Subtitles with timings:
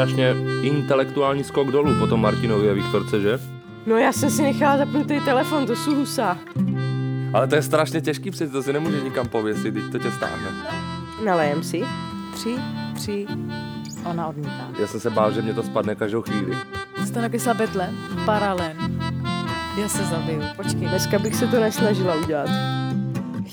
[0.00, 3.38] strašně intelektuální skok dolů po tom Martinovi a Viktorce, že?
[3.86, 6.38] No já jsem si nechala zapnutý telefon, to jsou husa.
[7.34, 10.48] Ale to je strašně těžký přeci, to si nemůže nikam pověsit, teď to tě stáhne.
[11.24, 11.82] Nalejem si.
[12.34, 12.56] Tři,
[12.94, 13.26] tři,
[14.04, 14.68] ona odmítá.
[14.80, 16.56] Já jsem se bál, že mě to spadne každou chvíli.
[17.06, 17.90] Jste nakysla betle,
[18.24, 18.76] paralen.
[19.80, 20.88] Já se zabiju, počkej.
[20.88, 22.48] Dneska bych se to nesnažila udělat.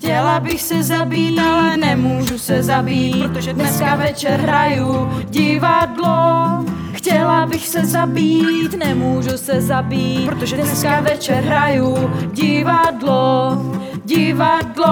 [0.07, 6.65] Chtěla bych se zabít, ale nemůžu se zabít, protože dneska večer hraju divadlo.
[6.93, 13.57] Chtěla bych se zabít, nemůžu se zabít, protože dneska večer hraju divadlo.
[14.05, 14.85] Divadlo,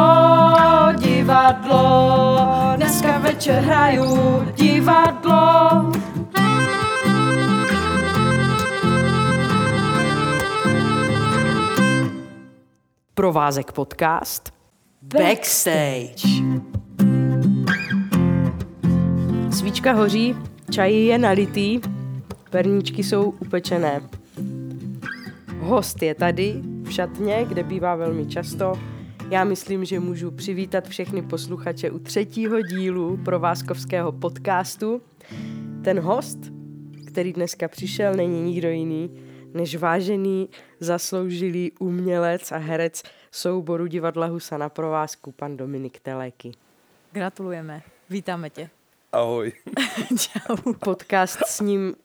[0.98, 2.40] divadlo,
[2.76, 5.91] dneska večer hraju divadlo.
[13.13, 14.54] Provázek podcast.
[15.13, 16.27] Backstage.
[19.51, 20.35] Svíčka hoří,
[20.71, 21.79] čaj je nalitý,
[22.49, 24.01] perníčky jsou upečené.
[25.59, 28.73] Host je tady, v šatně, kde bývá velmi často.
[29.29, 35.01] Já myslím, že můžu přivítat všechny posluchače u třetího dílu provázkovského podcastu.
[35.83, 36.39] Ten host,
[37.05, 39.09] který dneska přišel, není nikdo jiný,
[39.55, 46.51] než vážený, zasloužilý umělec a herec souboru divadla Husa na provázku, pan Dominik Teleky.
[47.11, 48.70] Gratulujeme, vítáme tě.
[49.11, 49.51] Ahoj.
[50.17, 50.73] Čau.
[50.73, 51.95] Podcast s ním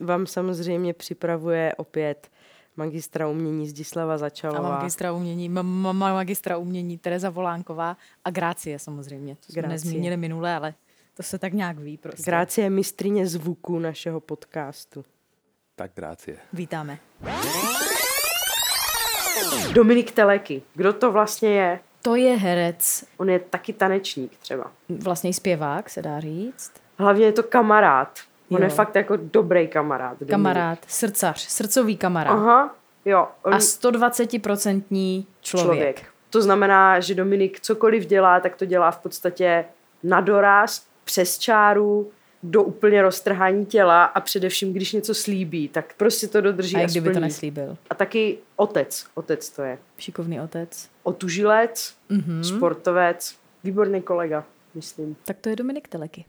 [0.00, 2.28] vám samozřejmě připravuje opět
[2.76, 4.68] magistra umění Zdislava A Začalová.
[4.78, 9.34] magistra umění, ma, ma, ma, magistra umění Tereza Volánková a Grácie samozřejmě.
[9.36, 9.72] To jsme Grácie.
[9.72, 10.74] nezmínili minule, ale
[11.14, 12.22] to se tak nějak ví prostě.
[12.22, 15.04] Grácie je mistrině zvuku našeho podcastu.
[15.80, 16.36] Tak grácie.
[16.52, 16.98] Vítáme.
[19.72, 20.62] Dominik Teleky.
[20.74, 21.80] Kdo to vlastně je?
[22.02, 24.70] To je herec, On je taky tanečník třeba.
[24.88, 26.72] vlastně i zpěvák, se dá říct.
[26.98, 28.18] Hlavně je to kamarád.
[28.50, 28.64] On Jo.
[28.64, 30.12] je fakt jako dobrý kamarád.
[30.12, 30.30] Dominik.
[30.30, 32.32] Kamarád, srdcař, srdcový kamarád.
[32.38, 32.74] Aha,
[33.04, 33.28] jo.
[33.42, 35.66] On A 120% člověk.
[35.66, 36.04] člověk.
[36.30, 39.64] To znamená, že Dominik cokoliv dělá, tak to dělá v podstatě
[40.02, 42.10] na doraz, přes čáru,
[42.42, 46.82] do úplně roztrhání těla a především, když něco slíbí, tak prostě to dodrží A a,
[46.82, 47.76] i kdyby to neslíbil.
[47.90, 49.78] A taky otec, otec to je.
[49.98, 50.88] Šikovný otec.
[51.02, 52.44] Otužilec, Mhm.
[52.44, 53.34] sportovec,
[53.64, 55.16] výborný kolega, myslím.
[55.24, 56.24] Tak to je Dominik Teleky.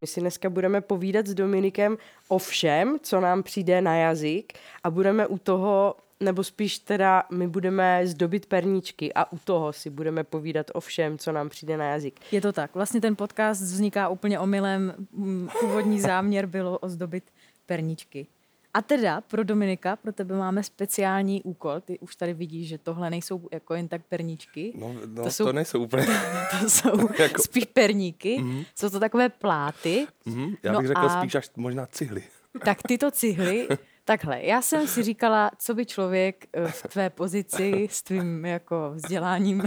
[0.00, 1.98] My si dneska budeme povídat s Dominikem
[2.28, 4.52] o všem, co nám přijde na jazyk
[4.84, 9.90] a budeme u toho, nebo spíš teda my budeme zdobit perníčky a u toho si
[9.90, 12.20] budeme povídat o všem, co nám přijde na jazyk.
[12.32, 12.74] Je to tak.
[12.74, 14.94] Vlastně ten podcast vzniká úplně omylem.
[15.12, 17.24] Mm, Původní záměr bylo ozdobit
[17.66, 18.26] perničky.
[18.74, 21.80] A teda pro Dominika, pro tebe máme speciální úkol.
[21.80, 24.72] Ty už tady vidíš, že tohle nejsou jako jen tak perničky.
[24.78, 26.06] No, no To jsou- to nejsou úplně...
[26.60, 28.44] To jsou Jako- spíš perníky.
[28.74, 30.06] Jsou to takové pláty.
[30.26, 32.22] Mhm, já No bych řekl a- spíš až možná cihly.
[32.64, 33.68] Tak tyto cihly,
[34.08, 38.90] takhle, já jsem si říkala, co by člověk eh, v tvé pozici s tvým jako
[38.94, 39.62] vzděláním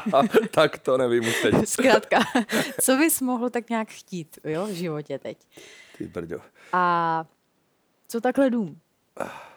[0.50, 1.54] tak to nevím už teď.
[1.64, 2.18] Zkrátka,
[2.80, 5.38] co bys mohl tak nějak chtít jo, v životě teď?
[5.98, 6.38] Ty brďo.
[6.72, 7.24] A
[8.08, 8.80] co takhle dům?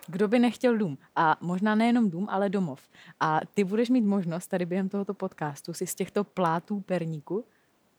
[0.07, 0.97] Kdo by nechtěl dům?
[1.15, 2.81] A možná nejenom dům, ale domov.
[3.19, 7.45] A ty budeš mít možnost tady během tohoto podcastu si z těchto plátů perníku,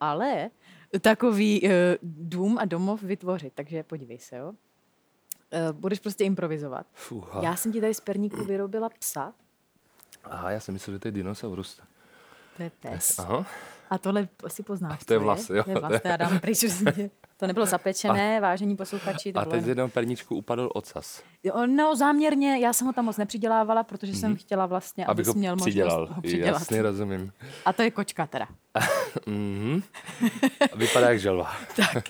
[0.01, 0.51] ale
[1.01, 1.71] takový uh,
[2.03, 3.53] dům a domov vytvořit.
[3.55, 4.53] Takže podívej se, jo.
[5.53, 6.87] Uh, budeš prostě improvizovat.
[6.95, 7.41] Fuha.
[7.43, 9.33] Já jsem ti tady z perníku vyrobila psa.
[10.25, 11.81] Aha, já jsem myslel, že to je dinosaurus.
[12.57, 13.19] To je pes.
[13.19, 13.47] Aha.
[13.91, 15.05] A tohle asi poznáš.
[15.05, 15.63] to je vlas, jo.
[15.65, 16.65] To je vlas, to já dám pryč.
[17.37, 19.33] To nebylo zapečené, vážení posluchači.
[19.33, 21.23] To A teď z jednoho perníčku upadl ocas.
[21.43, 25.35] Jo, No, záměrně, já jsem ho tam moc nepřidělávala, protože jsem chtěla vlastně, abys ho
[25.35, 26.01] měl přidělal.
[26.01, 26.61] možnost ho přidělat.
[26.61, 27.33] Jasně, rozumím.
[27.65, 28.47] A to je kočka teda.
[29.27, 29.83] Mhm.
[30.77, 31.45] Vypadá jak želva.
[31.97, 32.03] A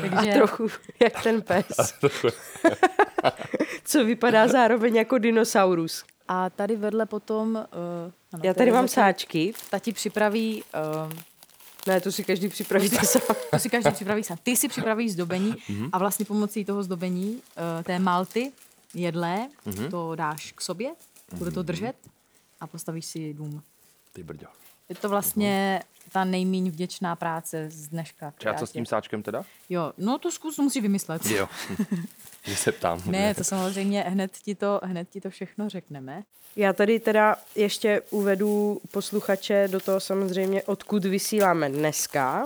[0.00, 0.68] Takže trochu
[1.02, 1.66] jak ten pes,
[3.84, 6.04] co vypadá zároveň jako dinosaurus.
[6.28, 7.54] a tady vedle potom...
[7.54, 9.52] Uh, ano, Já tady mám sáčky.
[9.70, 10.64] Tati připraví...
[11.06, 11.12] Uh,
[11.86, 13.22] Ne, to si každý připraví sám.
[13.50, 14.36] to si každý připraví sám.
[14.42, 15.88] Ty si připravíš zdobení Mhm.
[15.92, 17.34] a vlastně pomocí toho zdobení
[17.78, 18.52] uh, té malty
[18.94, 19.90] jedlé Mhm.
[19.90, 20.90] to dáš k sobě,
[21.32, 21.96] bude to držet
[22.60, 23.62] a postavíš si dům.
[24.12, 24.46] Ty brďo.
[24.92, 28.32] Je to vlastně ta nejméně vděčná práce z dneška.
[28.44, 29.44] Já co s tím sáčkem teda?
[29.68, 31.26] Jo, no to zkus, musí vymyslet.
[31.26, 31.48] Jo.
[32.44, 33.02] že se ptám.
[33.06, 36.22] Ne, to samozřejmě hned ti to, hned ti to všechno řekneme.
[36.56, 42.44] Já tady teda ještě uvedu posluchače do toho samozřejmě, odkud vysíláme dneska.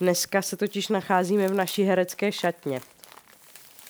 [0.00, 2.80] Dneska se totiž nacházíme v naší herecké šatně.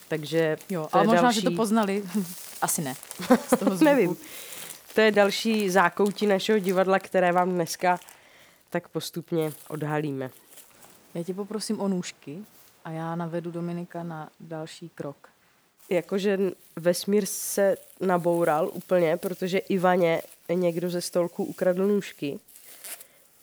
[0.08, 1.40] Takže Jo, ale možná, další...
[1.40, 2.04] že to poznali.
[2.62, 2.94] Asi ne.
[3.46, 3.84] Z toho zvuku.
[3.84, 4.16] Nevím.
[4.94, 8.00] To je další zákoutí našeho divadla, které vám dneska
[8.70, 10.30] tak postupně odhalíme.
[11.14, 12.38] Já tě poprosím o nůžky.
[12.84, 15.28] A já navedu Dominika na další krok.
[15.90, 16.38] Jakože
[16.76, 20.22] vesmír se naboural úplně, protože Ivaně
[20.54, 22.38] někdo ze stolku ukradl nůžky.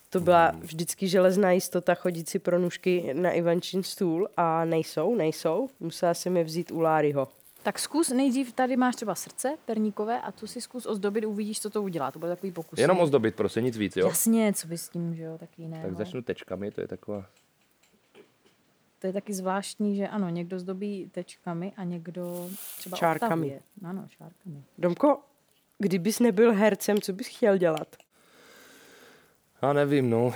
[0.10, 5.70] To byla vždycky železná jistota chodit si pro nůžky na Ivančin stůl a nejsou, nejsou.
[5.80, 7.28] Musela jsem je vzít u Láryho.
[7.70, 11.70] Tak zkus nejdřív, tady máš třeba srdce perníkové a tu si zkus ozdobit, uvidíš, co
[11.70, 12.12] to udělá.
[12.12, 12.80] To bude takový pokus.
[12.80, 14.08] Jenom ozdobit, prostě nic víc, jo?
[14.08, 15.84] Jasně, co by s tím, že jo, taky jiného.
[15.84, 17.26] Tak začnu tečkami, to je taková...
[19.00, 23.48] To je taky zvláštní, že ano, někdo zdobí tečkami a někdo třeba Čárkami.
[23.48, 23.62] Oktavuje.
[23.84, 24.64] Ano, čárkami.
[24.78, 25.20] Domko,
[25.78, 27.96] kdybys nebyl hercem, co bys chtěl dělat?
[29.62, 30.34] Já nevím, no.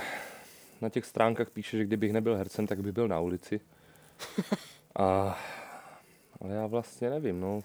[0.80, 3.60] Na těch stránkách píše, že kdybych nebyl hercem, tak bych byl na ulici.
[4.98, 5.38] A,
[6.40, 7.62] ale já vlastně nevím, no.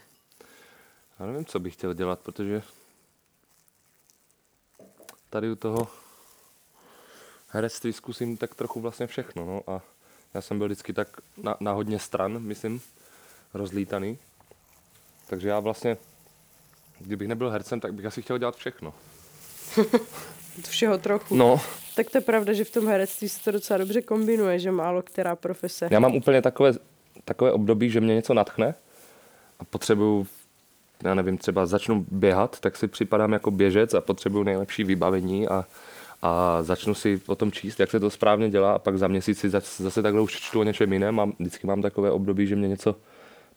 [1.20, 2.62] Já nevím, co bych chtěl dělat, protože
[5.30, 5.88] tady u toho
[7.50, 9.74] herectví zkusím tak trochu vlastně všechno, no.
[9.74, 9.82] A
[10.34, 11.08] já jsem byl vždycky tak
[11.44, 12.82] na, na hodně stran, myslím,
[13.54, 14.18] rozlítaný.
[15.28, 15.98] Takže já vlastně,
[17.00, 18.94] kdybych nebyl hercem, tak bych asi chtěl dělat všechno.
[20.70, 21.36] Všeho trochu.
[21.36, 21.62] No,
[21.96, 25.02] Tak to je pravda, že v tom herectví se to docela dobře kombinuje, že málo
[25.02, 25.88] která profese.
[25.92, 26.74] Já mám úplně takové,
[27.26, 28.76] takové období, že mě něco natchne
[29.60, 30.28] a potřebuju,
[31.04, 35.66] já nevím, třeba začnu běhat, tak si připadám jako běžec a potřebuju nejlepší vybavení a,
[36.22, 39.40] a začnu si o tom číst, jak se to správně dělá a pak za měsíc
[39.40, 41.16] si zas- zase takhle už čtu o něčem jiném.
[41.16, 42.96] Mám, vždycky mám takové období, že mě něco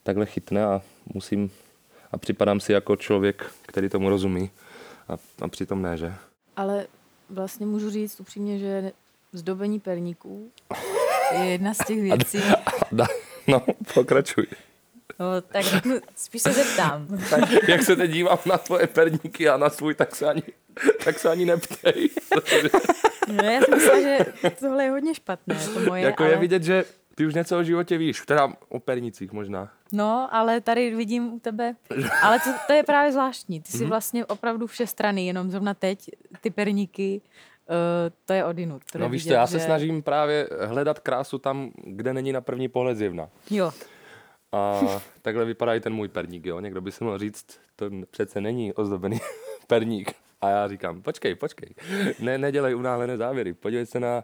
[0.03, 0.81] takhle chytne a
[1.13, 1.51] musím
[2.11, 4.49] a připadám si jako člověk, který tomu rozumí
[5.09, 6.13] a, a přitom ne, že?
[6.55, 6.87] Ale
[7.29, 8.91] vlastně můžu říct upřímně, že
[9.33, 10.51] zdobení perníků
[11.39, 12.39] je jedna z těch věcí.
[12.91, 13.05] Da,
[13.47, 13.61] no,
[13.93, 14.47] pokračuj.
[15.19, 17.07] No, tak řeknu, spíš se zeptám.
[17.29, 20.43] Tak, jak se teď dívám na tvoje perníky a na svůj, tak se ani,
[21.03, 22.09] tak se ani neptej.
[22.29, 22.69] Protože
[23.27, 24.25] No, já jsem myslela, že
[24.59, 26.31] tohle je hodně špatné, to moje, jako ale...
[26.31, 26.85] je vidět, že
[27.15, 29.71] ty už něco o životě víš, teda o pernicích možná.
[29.91, 31.75] No, ale tady vidím u tebe,
[32.21, 33.61] ale to, to je právě zvláštní.
[33.61, 36.09] Ty jsi vlastně opravdu vše strany, jenom zrovna teď
[36.41, 37.21] ty perníky,
[38.25, 38.81] to je odinut.
[38.91, 42.31] To No víš co, vidět, já se že- snažím právě hledat krásu tam, kde není
[42.31, 43.29] na první pohled zjevna.
[43.49, 43.71] Jo,
[44.51, 44.79] A
[45.21, 46.59] takhle vypadá i ten můj perník, jo.
[46.59, 47.45] Někdo by si mohl říct,
[47.75, 49.19] to přece není ozdobený
[49.67, 50.11] perník.
[50.41, 51.69] A já říkám, počkej, počkej,
[52.19, 54.23] ne, nedělej unáhlené závěry, podívej se na,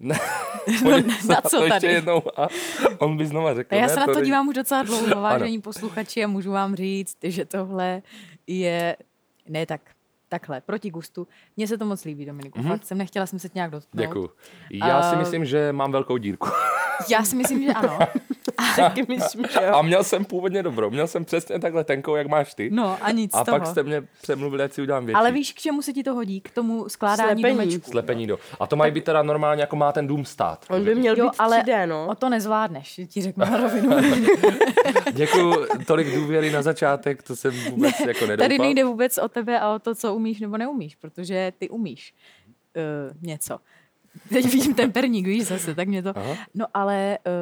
[0.00, 0.14] na,
[0.82, 1.92] podívej se na to co ještě tady?
[1.92, 2.48] jednou a
[2.98, 5.20] on by znova řekl, a já ne, se na to není- dívám už docela dlouho,
[5.22, 8.02] vážení posluchači, a můžu vám říct, že tohle
[8.46, 8.96] je,
[9.48, 9.80] ne tak,
[10.30, 11.28] takhle, proti gustu.
[11.56, 12.58] Mně se to moc líbí, Dominiku.
[12.58, 12.68] Mm-hmm.
[12.68, 14.06] Fakt jsem nechtěla jsem se tě nějak dotknout.
[14.06, 14.30] Děkuju.
[14.70, 16.48] Já si A- myslím, že mám velkou dírku.
[17.08, 17.98] Já si myslím, že ano.
[18.76, 19.74] Taky myslím, že jo.
[19.74, 20.90] A měl jsem původně dobrou.
[20.90, 22.70] Měl jsem přesně takhle tenkou, jak máš ty.
[22.72, 23.58] No a nic a z toho.
[23.58, 25.16] pak jste mě přemluvili, ať si udělám větší.
[25.16, 26.40] Ale víš, k čemu se ti to hodí?
[26.40, 27.58] K tomu skládání Slepení.
[27.70, 27.90] domečku.
[27.90, 28.38] Slepení do.
[28.60, 30.64] A to mají být teda normálně, jako má ten dům stát.
[30.70, 32.06] On by měl Jo, být ale 3D, no.
[32.10, 33.90] o to nezvládneš, ti řeknu na rovinu.
[35.12, 38.36] Děkuju, tolik důvěry na začátek, to jsem vůbec jako nedoufal.
[38.48, 42.14] Tady nejde vůbec o tebe a o to, co umíš nebo neumíš, protože ty umíš
[42.76, 43.58] uh, něco.
[44.28, 46.18] Teď vidím ten perník, víš zase, tak mě to...
[46.18, 46.36] Aha.
[46.54, 47.32] No ale uh,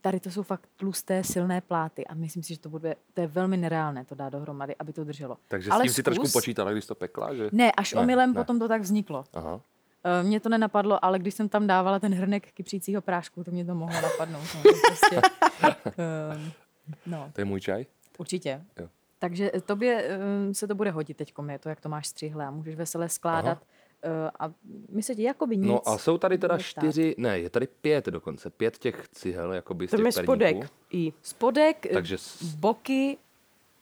[0.00, 3.26] tady to jsou fakt tlusté, silné pláty a myslím si, že to bude, to je
[3.26, 5.36] velmi nereálné to dát dohromady, aby to drželo.
[5.48, 6.32] Takže ale s tím si trošku zkus.
[6.32, 7.48] počítala, když to pekla, že?
[7.52, 8.34] Ne, až Ne, omylem ne.
[8.34, 9.24] potom to tak vzniklo.
[9.34, 9.54] Aha.
[9.54, 13.64] Uh, mně to nenapadlo, ale když jsem tam dávala ten hrnek kypřícího prášku, to mě
[13.64, 14.44] to mohlo napadnout.
[14.54, 15.16] No, to prostě,
[15.86, 16.42] uh,
[17.06, 17.86] no To je můj čaj?
[18.18, 18.62] určitě.
[18.80, 18.88] Jo.
[19.18, 22.50] Takže tobě um, se to bude hodit teď, je to, jak to máš střihlé a
[22.50, 23.58] můžeš veselé skládat.
[23.62, 23.68] Uh,
[24.40, 24.50] a
[24.88, 25.66] my se ti jakoby nic.
[25.66, 29.88] No a jsou tady teda čtyři, ne, je tady pět dokonce, pět těch cihel, jakoby
[29.88, 30.48] z To těch je spodek.
[30.56, 30.74] perníků.
[30.92, 31.12] I.
[31.22, 32.18] Spodek, Takže Takže...
[32.18, 33.18] s- boky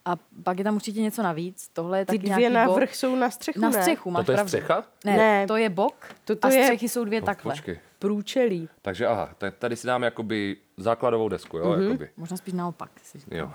[0.05, 1.69] a pak je tam určitě něco navíc.
[1.73, 2.75] Tohle je Ty taky dvě nějaký na bok.
[2.75, 3.81] vrch jsou na střechu, Na ne?
[3.81, 4.49] střechu, máš Toto je pravdu.
[4.49, 4.83] střecha?
[5.05, 5.47] Ne, Ne.
[5.47, 7.53] to je bok Toto a je- střechy jsou dvě No, takhle.
[7.53, 7.79] počkej.
[7.99, 8.69] Průčelí.
[8.81, 11.83] Takže aha, tak tady si dáme jakoby základovou desku, jo, Mhm.
[11.83, 12.09] jakoby.
[12.17, 12.91] Možná spíš naopak.
[13.03, 13.37] Si říkám.
[13.39, 13.51] Jo.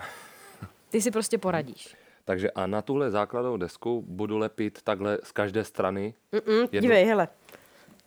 [0.89, 1.95] Ty si prostě poradíš.
[2.29, 6.13] Takže a na tuhle základovou desku budu lepit takhle z každé strany.
[6.33, 7.27] Mm-mm, Jednu- dívej, hele.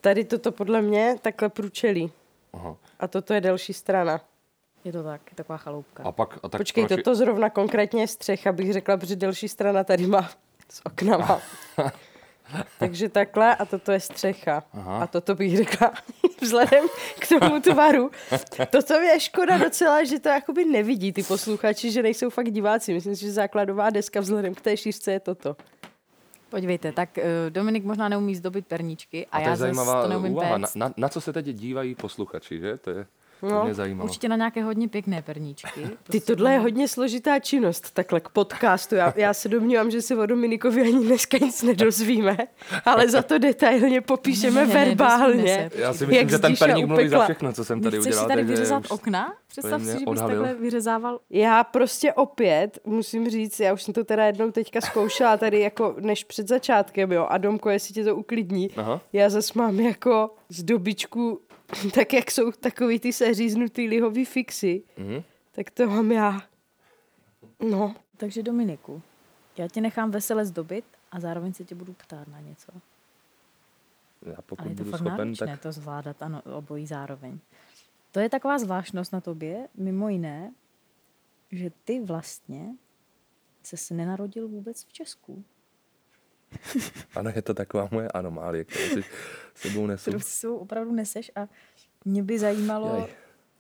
[0.00, 2.12] Tady toto podle mě takhle průčelí.
[2.52, 2.76] Aha.
[3.00, 4.21] A toto je další strana.
[4.85, 6.02] Je to tak, je taková chaloupka.
[6.02, 9.49] A pak, a tak Počkej, proč- toto zrovna konkrétně je střecha, bych řekla, protože další
[9.49, 10.31] strana tady má
[10.69, 11.41] s oknama.
[12.78, 14.62] Takže takhle a toto je střecha.
[14.73, 14.99] Aha.
[14.99, 15.92] A toto bych řekla
[16.42, 16.85] vzhledem
[17.18, 18.11] k tomu tvaru.
[18.71, 22.94] Toto je škoda docela, že to jakoby nevidí ty posluchači, že nejsou fakt diváci.
[22.94, 25.56] Myslím si, že základová deska vzhledem k té šířce je toto.
[26.50, 30.02] Podívejte, tak uh, Dominik možná neumí zdobit perníčky a, A to já je zase zajímavá
[30.02, 30.59] to neumím úvaha.
[30.59, 32.76] Na, na, na, co se teď dívají posluchači, že?
[32.76, 33.06] To je...
[33.42, 34.04] To No, mě zajímalo.
[34.08, 35.80] Určitě na nějaké hodně pěkné perníčky.
[35.80, 38.94] Ty, Prostě tohle je hodně složitá činnost, takhle k podcastu.
[38.94, 42.37] Já, já se domnívám, že se o Dominikovi ani dneska nic nedozvíme,
[42.84, 45.70] ale za to detailně popíšeme Ne, ne, ne, verbálně.
[45.72, 45.80] se.
[45.80, 48.25] Já si Jak myslím, že ten perník mluví za všechno, co jsem tady Nechceš udělal.
[48.25, 49.34] si tady vyřezat okna?
[49.49, 50.42] Představ si, že bys odhalil.
[50.42, 55.37] takhle vyřezával Já prostě opět musím říct, já už jsem to teda jednou teďka zkoušela
[55.37, 59.00] tady jako než před začátkem, jo, a Domko, jestli tě to uklidní, Aha.
[59.12, 61.40] já zas mám jako z dobičku,
[61.95, 65.23] tak jak jsou takový ty seříznutý lihový fixy, Mhm.
[65.52, 66.41] tak to mám já.
[67.71, 69.02] No, Takže Dominiku,
[69.57, 72.73] já tě nechám vesele zdobit a zároveň se tě budu ptát na něco.
[74.26, 77.38] Já pokud Ale je to budu fakt schopen, náročné tak to zvládat, ano, obojí zároveň.
[78.12, 80.52] To je taková zvláštnost na tobě, mimo jiné,
[81.52, 82.75] že ty vlastně
[83.62, 85.45] se nenarodil vůbec v Česku.
[87.16, 89.04] ano, je to taková moje anomálie, kterou si
[89.54, 90.02] sebou nesu.
[90.02, 91.49] Kterou si svou opravdu neseš a
[92.04, 93.09] mě by zajímalo,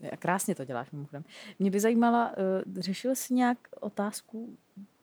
[0.00, 0.16] Jaj.
[0.18, 1.24] krásně to děláš mimochodem,
[1.58, 2.30] mě by zajímala,
[2.66, 4.56] uh, řešil jsi nějak otázku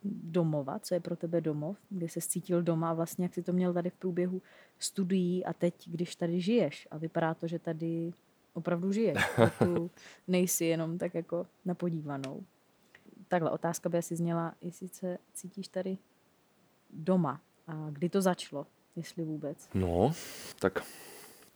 [0.04, 3.54] domova, co je pro tebe domov, kde se cítil doma a vlastně jak jsi to
[3.54, 4.42] měl tady v průběhu
[4.80, 8.14] studií a teď, když tady žiješ a vypadá to, že tady
[8.54, 9.18] opravdu žiješ,
[9.60, 9.92] tu
[10.28, 12.44] nejsi jenom tak jako na podívanou.
[13.28, 15.98] Takhle otázka by asi zněla, jestli se cítíš tady
[16.90, 19.70] doma a kdy to začalo, jestli vůbec.
[19.74, 20.14] No,
[20.60, 20.84] tak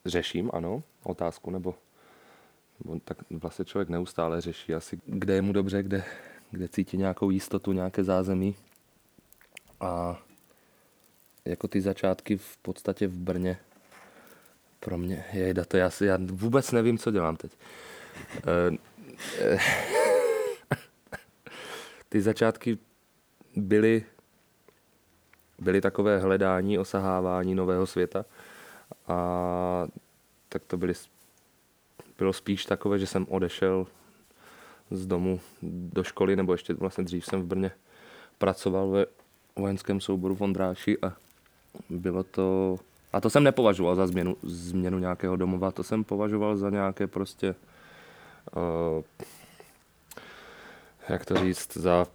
[0.06, 1.74] řeším, ano, otázku, nebo,
[2.84, 6.04] nebo tak vlastně člověk neustále řeší asi, kde je mu dobře, kde,
[6.50, 8.56] kde cítí nějakou jistotu, nějaké zázemí.
[9.80, 10.22] A
[11.44, 13.58] jako ty začátky v podstatě v Brně
[14.80, 17.52] pro mě, jejda, to já si, já vůbec nevím, co dělám teď.
[18.36, 18.76] Eh,
[19.38, 19.58] eh,
[22.08, 22.78] ty začátky
[23.56, 24.04] byly
[25.58, 28.24] byly takové hledání, osahávání nového světa.
[29.08, 29.86] A
[30.48, 30.94] tak to byly,
[32.18, 33.86] bylo spíš takové, že jsem odešel
[34.90, 37.70] z domu do školy, nebo ještě vlastně dřív jsem v Brně
[38.38, 39.06] pracoval ve
[39.56, 41.12] vojenském souboru v Ondráši a
[41.90, 42.76] bylo to...
[43.12, 47.54] A to jsem nepovažoval za změnu, změnu nějakého domova, to jsem považoval za nějaké prostě...
[48.56, 49.04] Uh,
[51.08, 52.06] jak to říct, za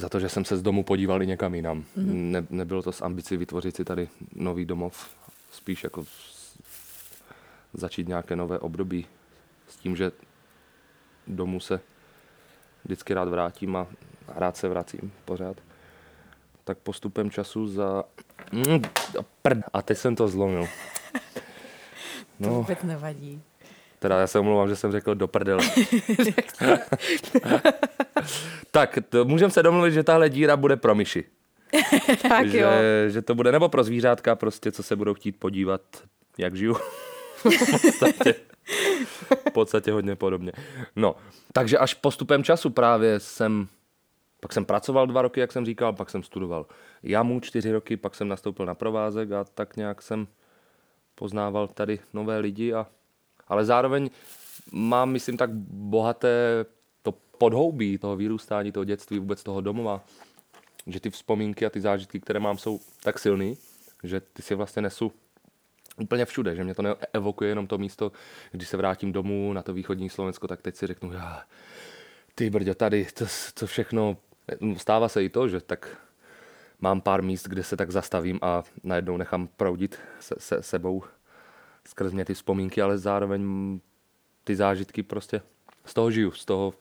[0.00, 1.80] za to, že jsem se z domu podíval i někam jinam.
[1.80, 2.30] Mm-hmm.
[2.30, 5.16] Ne, nebylo to s ambicí vytvořit si tady nový domov,
[5.52, 6.04] spíš jako
[7.74, 9.06] začít nějaké nové období
[9.68, 10.12] s tím, že
[11.26, 11.80] domů se
[12.84, 13.86] vždycky rád vrátím a
[14.28, 15.56] rád se vracím pořád.
[16.64, 18.04] Tak postupem času za...
[18.52, 18.82] Mm,
[19.42, 19.58] prd.
[19.72, 20.68] A teď jsem to zlomil.
[22.42, 23.42] To No, vůbec nevadí.
[24.02, 25.64] Teda já se omlouvám, že jsem řekl do prdele.
[28.70, 31.24] tak, můžeme se domluvit, že tahle díra bude pro myši.
[32.28, 32.70] tak že, jo.
[33.08, 35.80] že to bude, nebo pro zvířátka prostě, co se budou chtít podívat,
[36.38, 36.74] jak žiju.
[37.36, 38.34] v, podstatě,
[39.48, 40.52] v podstatě hodně podobně.
[40.96, 41.16] No,
[41.52, 43.68] takže až postupem času právě jsem,
[44.40, 46.66] pak jsem pracoval dva roky, jak jsem říkal, pak jsem studoval
[47.02, 50.26] jamu čtyři roky, pak jsem nastoupil na provázek a tak nějak jsem
[51.14, 52.86] poznával tady nové lidi, a,
[53.52, 54.10] ale zároveň
[54.72, 56.64] mám, myslím, tak bohaté
[57.02, 60.04] to podhoubí toho vyrůstání, toho dětství, vůbec toho domova,
[60.86, 63.56] že ty vzpomínky a ty zážitky, které mám, jsou tak silný,
[64.02, 65.12] že ty si vlastně nesu
[66.00, 68.12] úplně všude, že mě to neevokuje jenom to místo,
[68.52, 71.42] když se vrátím domů na to východní Slovensko, tak teď si řeknu, já,
[72.34, 74.16] ty brďo, tady, to, to všechno,
[74.76, 75.96] stává se i to, že tak
[76.80, 81.02] mám pár míst, kde se tak zastavím a najednou nechám proudit se, se sebou
[81.88, 83.80] skrz mě ty vzpomínky, ale zároveň
[84.44, 85.42] ty zážitky prostě
[85.84, 86.74] z toho žiju, z toho,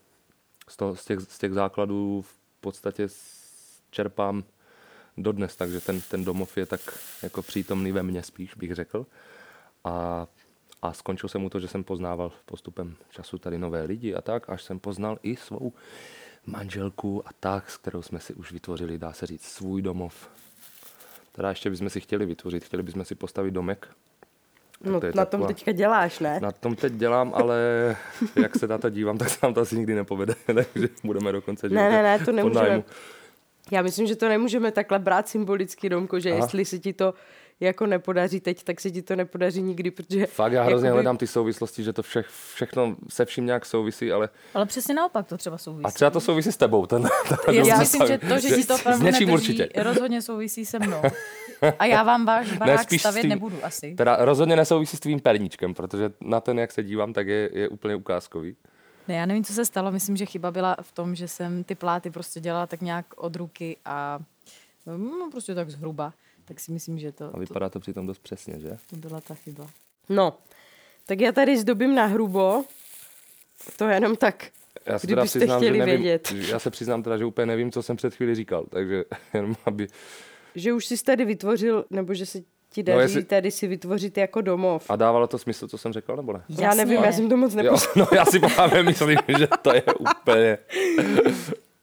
[0.69, 3.07] z, toho, z, těch, z těch základů v podstatě
[3.89, 4.43] čerpám
[5.17, 9.05] dodnes, takže ten, ten domov je tak jako přítomný ve mně spíš, bych řekl.
[9.83, 10.27] A,
[10.81, 14.49] a skončil jsem u to, že jsem poznával postupem času tady nové lidi a tak,
[14.49, 15.73] až jsem poznal i svou
[16.45, 20.29] manželku a tak, s kterou jsme si už vytvořili, dá se říct, svůj domov.
[21.31, 23.95] Teda ještě bychom si chtěli vytvořit, chtěli bychom si postavit domek.
[24.83, 26.39] No, to je na tom taková- teďka děláš, ne?
[26.41, 27.57] Na tom teď dělám, ale
[28.41, 31.69] jak se na to dívám, tak se nám to asi nikdy nepovede, takže budeme dokonce
[31.69, 32.83] Ne, ne, ne, to nemůžeme.
[33.71, 36.37] Já myslím, že to nemůžeme takhle brát symbolicky, Domko, že Aha.
[36.37, 37.13] jestli se ti to
[37.61, 40.25] jako nepodaří teď, tak se ti to nepodaří nikdy, protože...
[40.25, 42.23] Fakt, já hrozně jakoby- hledám ty souvislosti, že to vše,
[42.55, 45.85] všechno se vším nějak souvisí, ale Ale přesně naopak to třeba souvisí.
[45.85, 46.85] a třeba to souvisí s tebou.
[46.85, 47.09] Ten,
[47.45, 49.69] ten Já myslím, že to, že ti to opravdu nedrží, určitě.
[49.75, 51.01] rozhodně souvisí se mnou.
[51.79, 53.95] A já vám váš barák s stavět tím- nebudu asi.
[53.95, 57.69] Teda rozhodně nesouvisí s tvým perníčkem, protože na ten, jak se dívám, tak je, je
[57.69, 58.55] úplně ukázkový.
[59.07, 59.91] Ne, já nevím, co se stalo.
[59.91, 63.35] Myslím, že chyba byla v tom, že jsem ty pláty prostě dělala tak nějak od
[63.35, 64.19] ruky a
[64.85, 66.13] no, prostě tak zhruba.
[66.45, 68.77] Tak si myslím, že to, A to, vypadá to přitom dost přesně, že?
[68.89, 69.67] to byla ta chyba.
[70.09, 70.37] No,
[71.05, 72.63] tak já tady zdobím na hrubo
[73.77, 74.49] To jenom tak,
[74.85, 76.31] Já se teda kdybyste přiznám, chtěli že nevím, vědět.
[76.31, 79.87] Já se přiznám teda, že úplně nevím, co jsem před chvíli říkal, takže jenom aby...
[80.55, 83.67] Že už jsi tady vytvořil, nebo že se ti daří No, no, jestli- tady si
[83.67, 84.85] vytvořit jako domov.
[84.89, 86.43] A dávalo to smysl, co jsem řekl, nebo ne?
[86.49, 87.93] Já nevím, já jsem to moc neposlala.
[88.11, 90.57] no já si právě myslím, že to je úplně...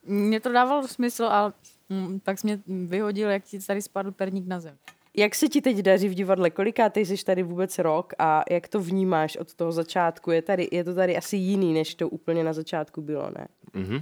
[0.06, 1.52] Mně to dávalo smysl, ale
[1.88, 4.76] mm, tak jsi mě vyhodil, jak ti tady spadl perník na zem.
[5.16, 6.50] Jak se ti teď daří v divadle?
[6.50, 10.30] Kolikátej jsi tady vůbec rok a jak to vnímáš od toho začátku?
[10.30, 13.48] Je, tady, je to tady asi jiný, než to úplně na začátku bylo, ne?
[13.72, 14.00] Mhm.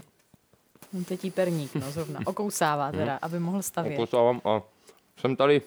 [0.95, 2.21] On teď jí perník, no zrovna.
[2.27, 3.97] Okousává teda, aby mohl stavět.
[3.97, 4.63] Posávám a
[5.21, 5.63] jsem tady,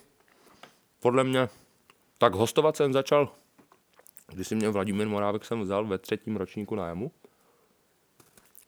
[1.00, 1.50] podle mě,
[2.18, 3.30] tak hostovat jsem začal,
[4.28, 7.12] když si mě Vladimír Morávek jsem vzal ve třetím ročníku nájmu.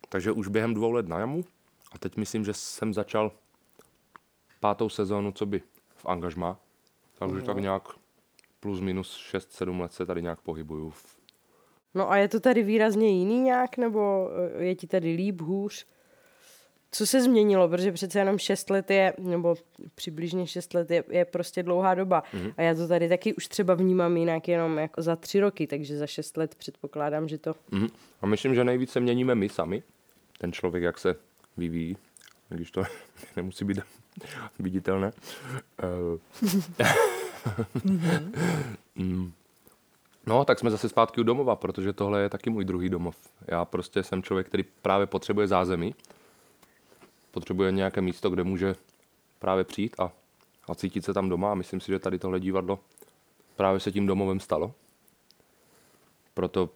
[0.10, 1.44] Takže už během dvou let nájmu.
[1.92, 3.32] A teď myslím, že jsem začal
[4.62, 5.62] pátou sezónu, co by
[5.96, 6.60] v angažmá.
[7.20, 7.84] Takže tak nějak
[8.60, 10.94] plus minus 6-7 let se tady nějak pohybuju.
[11.94, 15.86] No a je to tady výrazně jiný nějak, nebo eh, je ti tady líp, hůř?
[16.92, 17.70] Co se změnilo?
[17.70, 19.56] Protože přece jenom 6 let je, nebo
[19.96, 22.24] přibližně 6 let je, je prostě dlouhá doba.
[22.34, 22.54] Mm-hmm.
[22.58, 25.98] A já to tady taky už třeba vnímám jinak jenom jako za tři roky, takže
[25.98, 27.56] za 6 let předpokládám, že to...
[27.72, 27.88] Mhm.
[28.22, 29.84] A myslím, že nejvíce měníme my sami.
[30.38, 31.16] Ten člověk, jak se
[31.58, 31.98] vyvíjí,
[32.50, 32.84] když to
[33.36, 33.80] nemusí být
[34.60, 35.12] viditelné.
[35.84, 36.86] Eh,
[38.96, 39.32] Mm.
[40.28, 43.16] No, tak jsme zase zpátky u domova, protože tohle je taky můj druhý domov.
[43.48, 45.96] Já prostě jsem člověk, který právě potřebuje zázemí.
[47.32, 48.76] Potřebuje nějaké místo, kde může
[49.40, 50.12] právě přijít a,
[50.68, 51.52] a cítit se tam doma.
[51.52, 52.80] A myslím si, že tady tohle divadlo
[53.56, 54.74] právě se tím domovem stalo.
[56.34, 56.70] Proto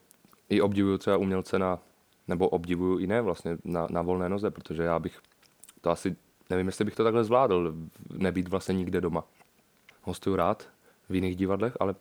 [0.49, 1.79] i obdivuju třeba umělce na,
[2.27, 5.19] nebo obdivuju i ne vlastně na, na volné noze, protože já bych
[5.81, 6.15] to asi,
[6.49, 7.73] nevím, jestli bych to takhle zvládl,
[8.13, 9.23] nebýt vlastně nikde doma.
[10.01, 10.69] Hostuju rád
[11.09, 11.95] v jiných divadlech, ale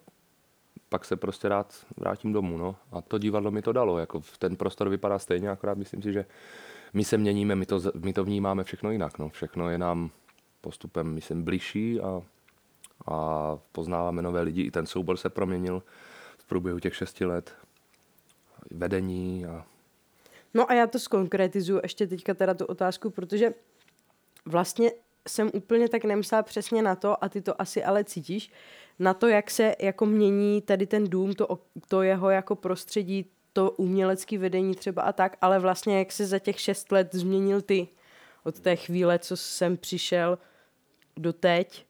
[0.88, 2.76] pak se prostě rád vrátím domů, no.
[2.92, 6.26] A to divadlo mi to dalo, jako ten prostor vypadá stejně, akorát myslím si, že
[6.92, 9.28] my se měníme, my to, my to vnímáme všechno jinak, no.
[9.28, 10.10] Všechno je nám
[10.60, 12.22] postupem, myslím, bližší a,
[13.06, 14.62] a poznáváme nové lidi.
[14.62, 15.83] I ten soubor se proměnil
[16.38, 17.52] v průběhu těch šesti let.
[18.70, 19.64] Vedení a
[20.54, 23.54] No a já to zkonkretizuju ještě teďka teda tu otázku, protože
[24.46, 24.90] vlastně
[25.28, 28.50] jsem úplně tak nemyslela přesně na to, a ty to asi ale cítíš,
[28.98, 33.70] na to, jak se jako mění tady ten dům, to, to jeho jako prostředí, to
[33.70, 37.88] umělecké vedení třeba a tak, ale vlastně jak se za těch šest let změnil ty
[38.44, 40.38] od té chvíle, co jsem přišel
[41.16, 41.87] do teď,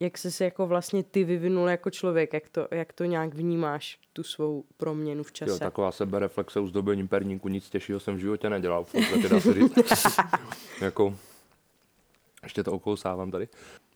[0.00, 3.98] jak jsi se jako vlastně ty vyvinul jako člověk, jak to, jak to nějak vnímáš,
[4.12, 5.50] tu svou proměnu v čase.
[5.50, 9.54] jo, taková sebereflexe uzdobením perníku, nic těžšího jsem v životě nedělal, v podstatě dá se
[9.54, 9.72] říct.
[10.80, 11.16] jako,
[12.42, 13.48] ještě to okousávám tady.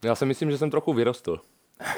[0.05, 1.39] Já si myslím, že jsem trochu vyrostl.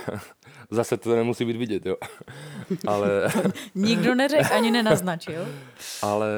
[0.72, 1.96] Zase to nemusí být vidět, jo.
[2.88, 3.30] ale,
[3.76, 5.48] Nikdo neřekl, ani nenaznačil.
[6.02, 6.30] ale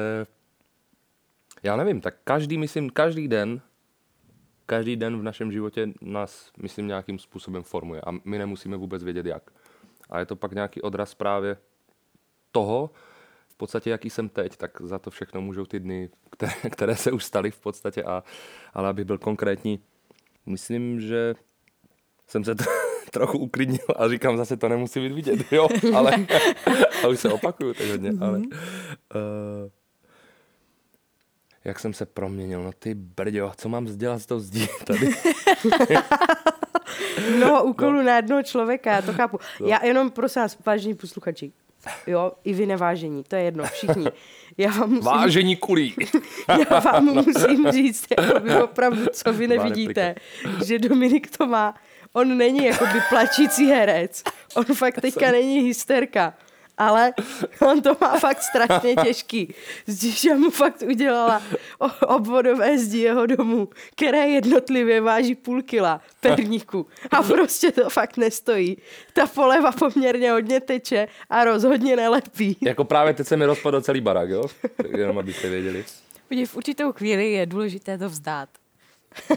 [1.62, 3.60] já nevím, tak každý, myslím, každý den,
[4.68, 9.26] každý den v našem životě nás, myslím, nějakým způsobem formuje a my nemusíme vůbec vědět
[9.26, 9.50] jak.
[10.10, 11.56] A je to pak nějaký odraz právě
[12.52, 12.90] toho,
[13.48, 17.12] v podstatě, jaký jsem teď, tak za to všechno můžou ty dny, které, které se
[17.12, 18.22] už staly v podstatě, a,
[18.74, 19.80] ale abych byl konkrétní,
[20.46, 21.34] myslím, že
[22.26, 22.54] jsem se
[23.10, 26.12] trochu uklidnil a říkám, zase to nemusí být vidět, jo, ale
[27.04, 28.44] a už se opakuju tak hodně, ale uh,
[31.68, 35.10] jak jsem se proměnil, no ty brďo, co mám dělat s tou zdí tady?
[37.36, 38.02] mnoho úkolů no.
[38.02, 39.38] na jednoho člověka, já to chápu.
[39.60, 39.66] No.
[39.66, 41.52] Já jenom prosím vás, vážení posluchači,
[42.06, 44.06] jo, i vy nevážení, to je jedno, všichni.
[44.58, 45.94] Já vám musím, Vážení kulí.
[46.70, 50.14] já vám musím říct, jako vy opravdu, co vy nevidíte,
[50.64, 51.74] že Dominik to má,
[52.12, 54.22] on není jako by plačící herec,
[54.54, 56.34] on fakt teďka není hysterka,
[56.78, 57.12] ale
[57.60, 59.54] on to má fakt strašně těžký.
[59.86, 61.42] Zdíža mu fakt udělala
[62.06, 66.86] obvodové zdi jeho domu, které jednotlivě váží půl kila perníku.
[67.10, 68.76] A prostě to fakt nestojí.
[69.12, 72.56] Ta poleva poměrně hodně teče a rozhodně nelepí.
[72.60, 74.44] jako právě teď se mi rozpadl celý barák, jo?
[74.96, 75.84] Jenom abyste věděli.
[76.46, 78.48] V určitou chvíli je důležité to vzdát.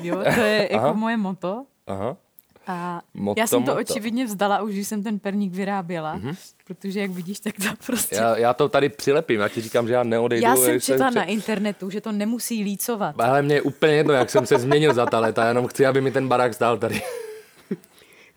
[0.02, 0.94] Jo, to je jako Aha.
[0.94, 1.66] moje moto.
[1.88, 2.18] Aha.
[2.68, 3.82] A Moto, já jsem to moto.
[3.82, 6.36] očividně vzdala, už když jsem ten perník vyráběla, mm-hmm.
[6.68, 8.16] protože jak vidíš, tak to prostě...
[8.16, 10.44] Já, já to tady přilepím, já ti říkám, že já neodejdu.
[10.44, 13.16] já jsem četla pře- na internetu, že to nemusí lícovat.
[13.20, 16.02] Ale mě je úplně jedno, jak jsem se změnil za ta léta, jenom chci, aby
[16.02, 17.02] mi ten barák stál tady.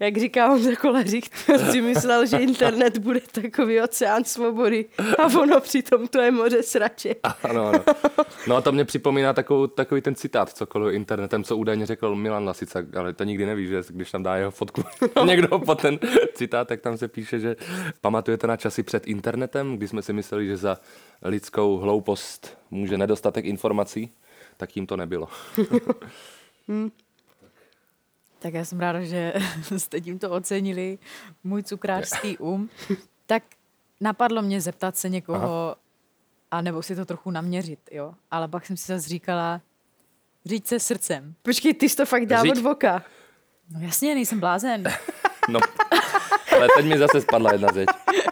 [0.04, 1.36] Jak říká Honza Kolařík,
[1.70, 4.84] si myslel, že internet bude takový oceán svobody
[5.18, 7.14] a ono přitom to je moře srače.
[7.42, 7.84] Ano, ano.
[8.46, 12.14] No a to mě připomíná takovou, takový ten citát, co koluje internetem, co údajně řekl
[12.14, 14.84] Milan Lasica, ale to nikdy neví, že když tam dá jeho fotku
[15.24, 15.98] někdo pod ten
[16.34, 17.56] citát, tak tam se píše, že
[18.00, 20.78] pamatujete na časy před internetem, kdy jsme si mysleli, že za
[21.22, 24.12] lidskou hloupost může nedostatek informací,
[24.56, 25.28] tak jim to nebylo.
[28.44, 29.32] Tak já jsem ráda, že
[29.76, 30.98] jste tímto ocenili
[31.44, 32.70] můj cukrářský um.
[33.26, 33.42] Tak
[34.00, 35.76] napadlo mě zeptat se někoho,
[36.50, 38.14] a nebo si to trochu naměřit, jo.
[38.30, 39.60] Ale pak jsem si zase říkala,
[40.46, 41.34] říct se srdcem.
[41.42, 43.04] Počkej, ty jsi to fakt Říct- od voka.
[43.70, 44.84] No jasně, nejsem blázen.
[45.48, 45.60] No,
[46.56, 47.88] ale teď mi zase spadla jedna zeď.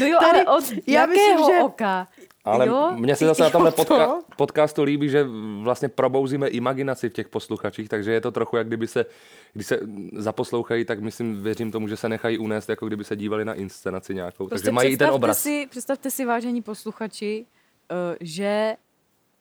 [0.00, 2.08] No jo, Tady- ale od já myslím, jakého že- oka?
[2.44, 2.90] Ale jo?
[2.96, 5.26] mně se zase na tomhle podca- podcastu líbí, že
[5.62, 9.06] vlastně probouzíme imaginaci v těch posluchačích, takže je to trochu jak kdyby se,
[9.52, 9.80] když se
[10.12, 14.14] zaposlouchají, tak myslím, věřím tomu, že se nechají unést, jako kdyby se dívali na inscenaci
[14.14, 14.48] nějakou.
[14.48, 15.42] Prostě takže mají i ten obraz.
[15.42, 17.46] Si, představte si, vážení posluchači,
[17.90, 18.76] eh, že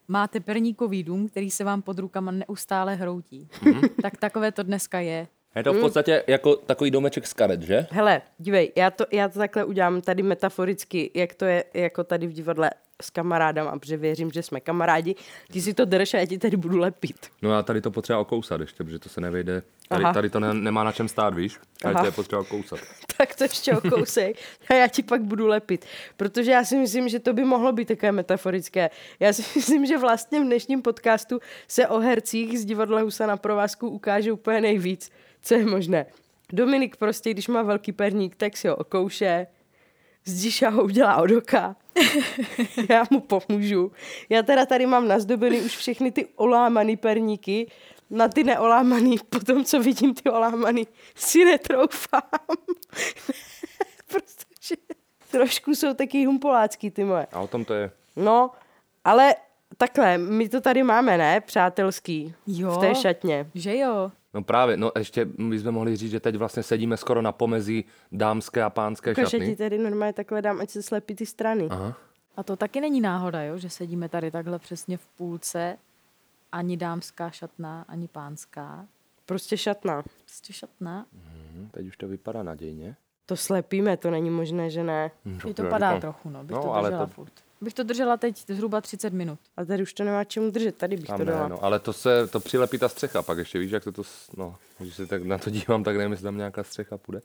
[0.08, 3.48] máte perníkový dům, který se vám pod rukama neustále hroutí.
[3.62, 3.82] Mhm.
[4.02, 5.28] tak takové to dneska je.
[5.56, 7.88] Je to v podstatě jako takový domeček z karet, že?
[7.92, 12.28] Hele, dívej, já to, já to takhle udělám tady metaforicky, jak to je jako tady
[12.28, 15.16] v divadle s kamarádama, protože věřím, že jsme kamarádi.
[15.52, 17.28] Ty si to drž a já ti tady budu lepit.
[17.42, 19.64] No já tady to potřeba okousat ještě, protože to se nevejde.
[19.88, 20.14] Tady, Aha.
[20.14, 21.60] tady to ne, nemá na čem stát, víš?
[21.82, 22.04] Tady Aha.
[22.04, 22.80] to je potřeba okousat.
[23.18, 24.34] tak to ještě okousej
[24.70, 25.86] a já ti pak budu lepit.
[26.18, 28.90] Protože já si myslím, že to by mohlo být takové metaforické.
[29.20, 33.38] Já si myslím, že vlastně v dnešním podcastu se o hercích z divadla Husa na
[33.38, 36.06] provázku ukáže úplně nejvíc, co je možné.
[36.54, 39.48] Dominik prostě, když má velký perník, tak si ho okouše,
[40.26, 41.76] Zdiša ho udělá od oka.
[42.90, 43.92] já mu pomůžu.
[44.30, 47.72] Já teda tady mám nazdobený už všechny ty olámaný perníky.
[48.10, 52.22] Na ty neolámaný, potom co vidím ty olámaný, si netroufám.
[54.08, 54.76] Protože
[55.32, 57.28] trošku jsou taky humpolácký ty moje.
[57.32, 57.92] A o tom to je.
[58.16, 58.52] No,
[59.06, 59.36] ale
[59.78, 61.42] takhle, my to tady máme, ne?
[61.42, 62.34] Přátelský.
[62.48, 62.72] Jo.
[62.72, 63.50] V té šatně.
[63.56, 64.12] Že jo?
[64.34, 68.64] No právě, no ještě bychom mohli říct, že teď vlastně sedíme skoro na pomezí dámské
[68.64, 69.56] a pánské Ukaž, já ti šatny.
[69.56, 71.68] tady normálně takhle dám, ať se slepí ty strany.
[71.70, 71.98] Aha.
[72.38, 73.58] A to taky není náhoda, jo?
[73.58, 75.78] že sedíme tady takhle přesně v půlce.
[76.52, 78.86] Ani dámská šatna, ani pánská.
[79.26, 80.04] Prostě šatna.
[80.26, 81.06] Prostě šatna.
[81.14, 82.96] Hm, teď už to vypadá nadějně.
[83.26, 85.12] To slepíme, to není možné, že ne.
[85.26, 86.44] Hm, I to já padá říkám, trochu, no.
[86.44, 87.34] Bych No, to ale držela to- furt.
[87.62, 89.40] Bych to držela teď zhruba 30 minut.
[89.58, 91.44] A tady už to nemá čemu držet, tady bych Tam to dala.
[91.44, 94.04] ne, no, ale to se, to přilepí ta střecha, pak ještě víš, jak se to,
[94.04, 97.22] s- no, když se tak na to dívám, tak nevím, jestli tam nějaká střecha půjde.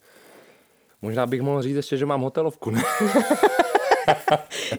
[1.03, 2.83] Možná bych mohl říct ještě, že mám hotelovku, ne?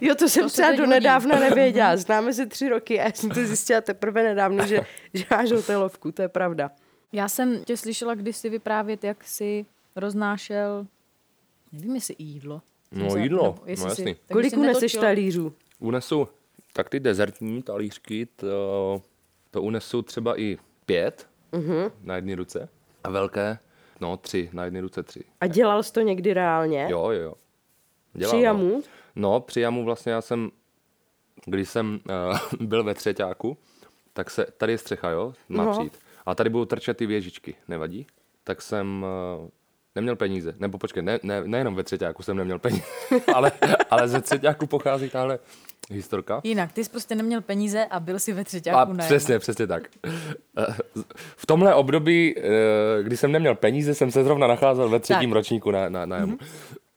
[0.01, 0.89] Jo, to jsem To se třeba teď do hodí.
[0.93, 1.97] nedávna nevěděla.
[1.97, 4.79] Známe se tři roky a já jsem to zjistila teprve nedávno, že,
[5.13, 6.71] že máš hotelovku, to je pravda.
[7.11, 9.65] Já jsem tě slyšela kdysi vyprávět, jak jsi
[9.95, 10.87] roznášel,
[11.71, 12.61] nevím, jestli i jídlo.
[12.95, 14.05] Jsem No, se- jídlo, no si- jasný.
[14.05, 15.53] takže Kolik uneseš talířů?
[15.79, 16.27] Unesu
[16.73, 19.01] tak ty dezertní talířky, to,
[19.51, 21.91] to unesu třeba i pět Mhm.
[22.03, 22.69] na jedné ruce.
[23.03, 23.57] A velké,
[24.01, 25.23] no tři, na jedné ruce tři.
[25.41, 26.87] A dělal jsi to někdy reálně?
[26.89, 27.33] Jo, jo, jo.
[28.13, 28.43] Dělal, Při no.
[28.43, 28.83] jamu?
[29.15, 30.51] No, při jamu vlastně já jsem,
[31.45, 31.99] když jsem
[32.31, 33.57] uh, byl ve třeťáku,
[34.13, 35.71] tak se, tady je střecha, jo, má No.
[35.71, 35.99] přijít.
[36.25, 38.07] A tady budou trčet ty věžičky, nevadí?
[38.43, 39.05] Tak jsem
[39.41, 39.49] uh,
[39.95, 42.83] neměl peníze, nebo počkej, ne, ne, nejenom ve třeťáku jsem neměl peníze,
[43.33, 43.51] ale,
[43.89, 45.39] ale ze třeťáku pochází tahle
[45.91, 46.41] historka.
[46.43, 49.67] Jinak, ty jsi prostě neměl peníze a byl si ve A třetíku na přesně, přesně
[49.67, 49.83] tak.
[51.35, 55.35] V tomhle období, eh, kdy jsem neměl peníze, jsem se zrovna nacházel ve třetím Tak.
[55.35, 56.17] ročníku na, na, na.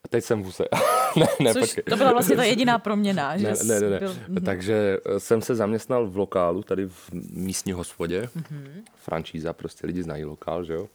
[0.05, 0.65] A teď jsem v huse.
[1.17, 1.85] ne, ne, Což počkej.
[1.85, 3.37] to byla vlastně ta jediná proměna.
[3.37, 3.99] že Ne, ne, ne, ne.
[3.99, 4.45] Byl, mhm.
[4.45, 8.29] Takže eh, jsem se zaměstnal v lokálu, tady v místní hospodě.
[8.35, 8.85] Mhm.
[8.97, 10.89] Franšíza, prostě lidi znají lokál, že jo?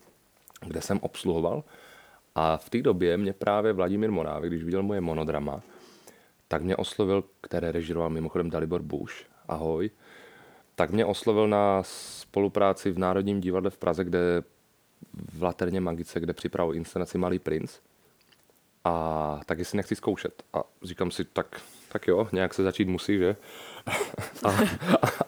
[0.67, 1.63] Kde jsem obsluhoval.
[2.35, 5.61] A v té době mě právě Vladimír Morávek, když viděl moje monodrama,
[6.47, 9.13] tak mě oslovil, které režiroval mimochodem Dalibor Bush,
[9.47, 9.89] ahoj,
[10.75, 14.43] tak mě oslovil na spolupráci v Národním divadle v Praze, kde
[15.33, 17.79] v Laterně Magice, kde připravil inscenaci Malý princ.
[18.83, 20.43] A tak jestli nechci zkoušet.
[20.53, 23.35] A říkám si, tak, tak jo, nějak se začít musí, že?
[24.43, 24.49] A,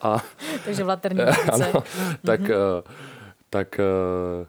[0.02, 0.24] a, a,
[0.65, 1.52] takže v laterní magice.
[1.52, 1.84] ano,
[2.26, 2.84] tak, mm-hmm.
[3.50, 4.48] tak, eh,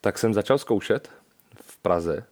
[0.00, 1.19] tak jsem začal zkoušet
[1.82, 2.24] Praze,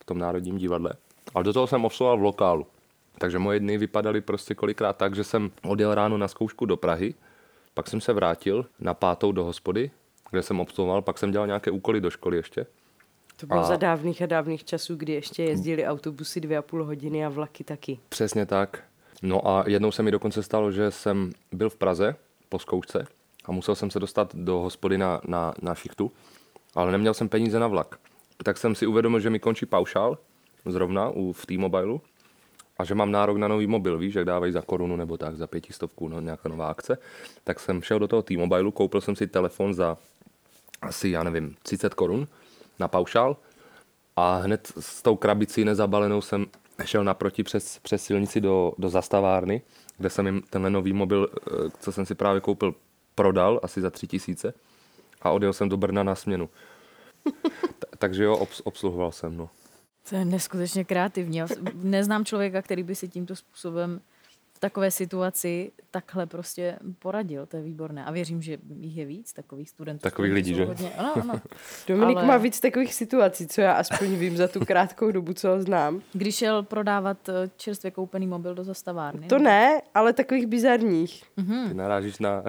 [0.00, 0.92] v tom Národním divadle,
[1.34, 2.66] ale do toho jsem obsluhoval v lokálu.
[3.18, 7.14] Takže moje dny vypadaly prostě kolikrát tak, že jsem odjel ráno na zkoušku do Prahy,
[7.74, 9.90] pak jsem se vrátil na pátou do hospody,
[10.30, 12.66] kde jsem obsluhoval, pak jsem dělal nějaké úkoly do školy ještě.
[13.36, 16.84] To bylo A- za dávných a dávných časů, kdy ještě jezdili autobusy dvě a půl
[16.84, 17.98] hodiny a vlaky taky.
[18.08, 18.84] Přesně tak.
[19.22, 22.16] No a jednou se mi dokonce stalo, že jsem byl v Praze
[22.48, 23.06] po zkoušce
[23.44, 26.12] a musel jsem se dostat do hospody na, na, na šichtu.
[26.74, 27.98] ale neměl jsem peníze na vlak.
[28.42, 30.18] Tak jsem si uvědomil, že mi končí paušál
[30.66, 32.00] zrovna u, v T-Mobilu
[32.78, 35.46] a že mám nárok na nový mobil, víš, jak dávají za korunu nebo tak, za
[35.46, 36.98] pětistovku, no, nějaká nová akce.
[37.44, 39.96] Tak jsem šel do toho T-Mobilu, koupil jsem si telefon za
[40.82, 42.26] asi, já nevím, 30 korun
[42.78, 43.36] na paušál
[44.16, 46.46] a hned s tou krabicí nezabalenou jsem
[46.84, 49.62] šel naproti přes, přes silnici do, do zastavárny,
[49.98, 52.74] kde jsem jim tenhle nový mobil, eh, co jsem si právě koupil,
[53.14, 54.54] prodal asi za tři tisíce
[55.22, 56.48] a odjel jsem do Brna na směnu.
[57.98, 59.50] Takže jo, obs, obsluhoval jsem, no.
[60.10, 61.42] To je neskutečně kreativní.
[61.74, 64.00] Neznám člověka, který by si tímto způsobem
[64.56, 67.46] v takové situaci takhle prostě poradil.
[67.46, 68.04] To je výborné.
[68.04, 70.02] A věřím, že jich je víc takových studentů.
[70.02, 70.64] Takových lidí, že?
[70.64, 70.90] Hodně...
[70.90, 71.40] Ano, ano.
[71.88, 72.26] Dominik Ale...
[72.26, 76.02] má víc takových situací, co já aspoň vím za tu krátkou dobu, co ho znám.
[76.12, 79.26] Když šel prodávat eh, čerstvě koupený mobil do zastavárny.
[79.26, 81.24] To ne, ale takových bizarních.
[81.38, 81.68] Mm-hmm.
[81.68, 82.44] Ty narážíš na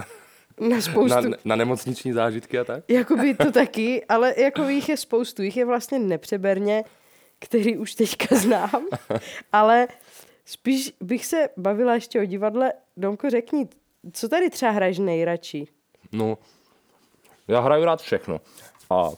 [0.60, 1.30] na spoustu.
[1.30, 2.84] Na, na nemocniční zážitky a tak?
[2.88, 5.42] Jakoby to taky, ale jako jich je spoustu.
[5.42, 6.84] Jich je vlastně nepřeberně,
[7.40, 8.86] který už teďka znám.
[9.54, 9.88] ale
[10.46, 12.74] spíš bych se bavila ještě o divadle.
[12.98, 13.68] Domko, řekni,
[14.14, 15.68] co tady třeba hraješ nejradši?
[16.12, 16.38] No,
[17.48, 18.42] já hraju rád všechno.
[18.90, 19.10] A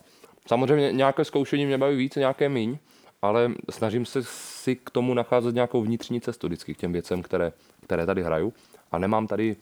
[0.48, 2.78] samozřejmě nějaké zkoušení mě baví víc, nějaké míň,
[3.22, 7.52] ale snažím se si k tomu nacházet nějakou vnitřní cestu vždycky k těm věcem, které,
[7.84, 8.54] které tady hraju.
[8.92, 9.56] A nemám tady,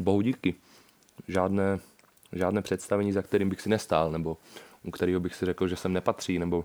[0.00, 0.54] bohu díky,
[1.28, 1.78] žádné,
[2.32, 4.36] žádné představení, za kterým bych si nestál, nebo
[4.82, 6.64] u kterého bych si řekl, že sem nepatří, nebo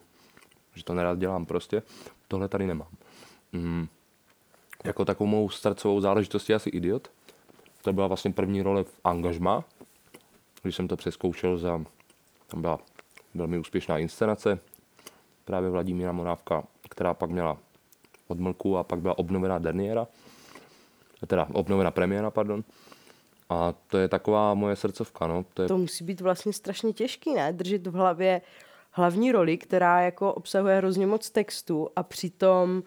[0.76, 1.84] že to nerad dělám prostě.
[2.28, 2.88] Tohle tady nemám.
[3.52, 3.88] Mm.
[4.84, 7.12] Jako takovou mou srdcovou záležitostí asi Idiot.
[7.82, 9.64] To byla vlastně první role v angažma,
[10.62, 11.82] když jsem to přeskoušel za,
[12.48, 12.80] tam byla
[13.34, 14.60] velmi úspěšná inscenace,
[15.46, 17.58] právě Vladimíra Monávka, která pak měla
[18.28, 20.08] odmlku a pak byla obnovená derniéra,
[21.28, 22.64] teda obnovená premiéra, pardon.
[23.50, 25.46] A to je taková moje srdcovka, no.
[25.54, 25.68] To, je...
[25.68, 27.54] to musí být vlastně strašně těžký, ne?
[27.54, 28.42] Držet v hlavě
[28.92, 32.84] hlavní roli, která jako obsahuje hrozně moc textu a přitom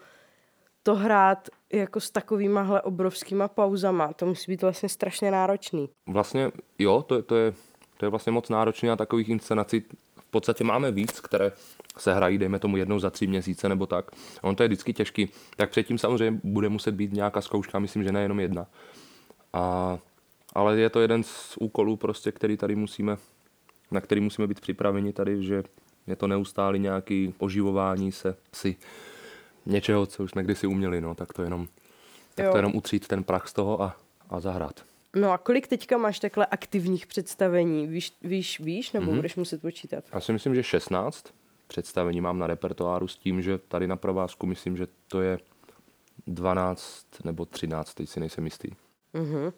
[0.83, 5.89] to hrát jako s takovýmahle obrovskýma pauzama, to musí být vlastně strašně náročný.
[6.07, 7.53] Vlastně jo, to, to, je,
[7.97, 9.83] to je vlastně moc náročný a takových inscenací
[10.19, 11.51] v podstatě máme víc, které
[11.97, 14.11] se hrají, dejme tomu jednou za tři měsíce nebo tak.
[14.41, 15.29] A on to je vždycky těžký.
[15.57, 18.67] Tak předtím samozřejmě bude muset být nějaká zkouška, myslím, že nejenom jedna.
[19.53, 19.97] A
[20.53, 23.17] ale je to jeden z úkolů, prostě, který tady musíme,
[23.91, 25.63] na který musíme být připraveni tady, že
[26.07, 28.75] je to neustále nějaký oživování se si
[29.65, 31.67] něčeho, co už jsme kdysi uměli, no, tak to jenom,
[32.35, 33.97] tak to jenom utřít ten prach z toho a,
[34.29, 34.85] a zahrát.
[35.15, 37.87] No a kolik teďka máš takhle aktivních představení?
[37.87, 39.15] Víš, víš, víš nebo mm-hmm.
[39.15, 40.03] budeš muset počítat?
[40.13, 41.25] Já si myslím, že 16
[41.67, 45.39] představení mám na repertoáru s tím, že tady na provázku myslím, že to je
[46.27, 48.69] 12 nebo 13, teď si nejsem jistý.
[49.13, 49.53] Mm-hmm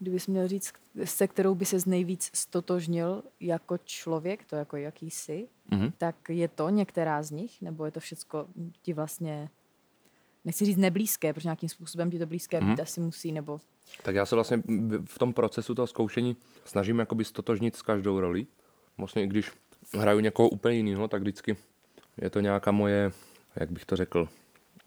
[0.00, 0.72] kdybys měl říct,
[1.04, 5.92] se kterou by se nejvíc stotožnil jako člověk, to jako jaký jsi, mm-hmm.
[5.98, 8.46] tak je to některá z nich, nebo je to všecko
[8.82, 9.50] ti vlastně,
[10.44, 12.70] nechci říct neblízké, protože nějakým způsobem ti to blízké mm-hmm.
[12.70, 13.60] být asi musí, nebo...
[14.02, 14.62] Tak já se vlastně
[15.04, 18.46] v tom procesu toho zkoušení snažím jakoby stotožnit s každou roli.
[18.98, 19.50] Vlastně i když
[19.98, 21.56] hraju někoho úplně jiného, tak vždycky
[22.22, 23.12] je to nějaká moje,
[23.56, 24.28] jak bych to řekl,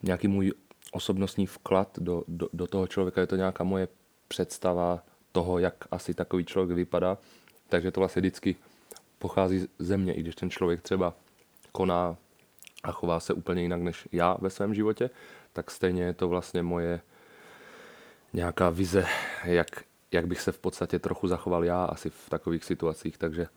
[0.03, 0.53] nějaký můj
[0.91, 3.87] osobnostní vklad do, do, do toho člověka, je to nějaká moje
[4.33, 7.17] představa toho, jak asi takový člověk vypadá.
[7.69, 8.55] Takže to vlastně vždycky
[9.19, 11.13] pochází ze mě, i když ten člověk třeba
[11.71, 12.17] koná
[12.83, 15.09] a chová se úplně jinak než já ve svém životě,
[15.53, 17.01] tak stejně je to vlastně moje
[18.33, 19.05] nějaká vize,
[19.43, 23.47] jak, jak bych se v podstatě trochu zachoval já asi v takových situacích, takže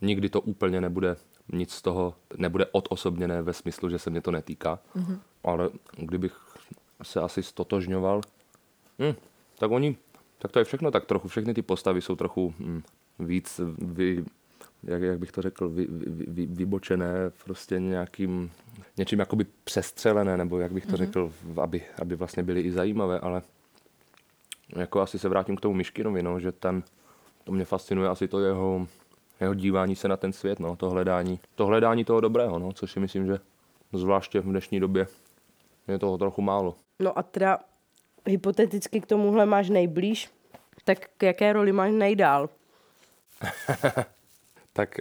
[0.00, 1.16] nikdy to úplně nebude
[1.52, 5.18] nic z toho, nebude odosobněné ve smyslu, že se mě to netýká, mm-hmm.
[5.44, 6.36] ale kdybych
[7.02, 8.20] se asi stotožňoval,
[8.98, 9.14] hm,
[9.58, 9.96] tak oni
[10.42, 11.28] tak to je všechno tak trochu.
[11.28, 12.82] Všechny ty postavy jsou trochu hm,
[13.18, 14.24] víc, vy,
[14.82, 18.50] jak, jak bych to řekl, vy, vy, vy, vybočené, prostě nějakým,
[18.96, 20.96] něčím jakoby přestřelené, nebo jak bych to mm-hmm.
[20.96, 23.42] řekl, aby, aby vlastně byly i zajímavé, ale
[24.76, 26.82] jako asi se vrátím k tomu Myškinovi, no, že ten,
[27.44, 28.86] to mě fascinuje asi to jeho,
[29.40, 32.92] jeho dívání se na ten svět, no, to hledání, to hledání toho dobrého, no, což
[32.92, 33.38] si myslím, že
[33.92, 35.06] zvláště v dnešní době
[35.88, 36.74] je toho trochu málo.
[37.00, 37.58] No a teda
[38.26, 40.30] hypoteticky k tomuhle máš nejblíž,
[40.84, 42.48] tak k jaké roli máš nejdál?
[44.72, 45.00] tak...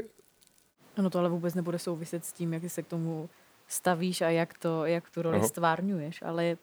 [0.97, 3.29] No to ale vůbec nebude souviset s tím, jak se k tomu
[3.67, 5.47] stavíš a jak, to, jak tu roli uh-huh.
[5.47, 6.57] stvárňuješ, ale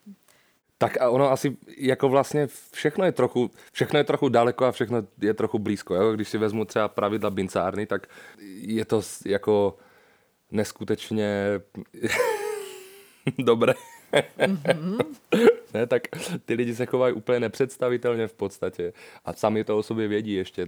[0.79, 5.03] tak a ono asi jako vlastně všechno je trochu, všechno je trochu daleko a všechno
[5.21, 5.95] je trochu blízko.
[5.95, 6.13] Jo?
[6.13, 8.07] Když si vezmu třeba pravidla bincárny, tak
[8.61, 9.77] je to jako
[10.51, 11.61] neskutečně
[13.39, 13.75] dobré
[15.75, 16.03] ne, tak
[16.45, 18.93] ty lidi se chovají úplně nepředstavitelně v podstatě.
[19.25, 20.67] A sami to o sobě vědí ještě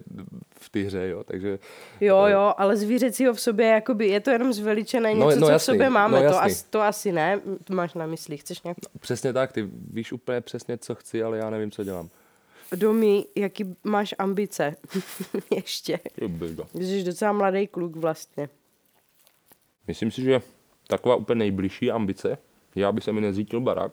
[0.50, 1.59] v té hře, jo, takže...
[2.00, 5.53] Jo, jo, ale zvířecího v sobě, jakoby, je to jenom zveličené No, něco, no co
[5.53, 8.62] jasný, v sobě máme, no to, as, to asi ne, to máš na mysli, chceš
[8.62, 12.09] nějak Přesně tak, ty víš úplně přesně, co chci, ale já nevím, co dělám.
[12.76, 14.76] domy, jaký máš ambice?
[15.57, 16.00] Ještě,
[16.74, 18.48] jsi docela mladý kluk vlastně.
[19.87, 20.40] Myslím si, že
[20.87, 22.38] taková úplně nejbližší ambice,
[22.75, 23.93] já bych se mi nezřítil barák.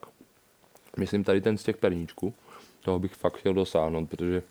[0.98, 2.34] Myslím tady ten z těch perníčků.
[2.82, 4.44] Toho bych fakt chtěl dosáhnout, protože